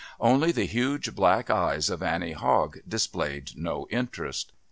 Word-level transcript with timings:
Only 0.19 0.51
the 0.51 0.65
huge 0.65 1.13
black 1.13 1.51
eyes 1.51 1.91
of 1.91 2.01
Annie 2.01 2.31
Hogg 2.31 2.79
displayed 2.87 3.51
no 3.55 3.85
interest. 3.91 4.51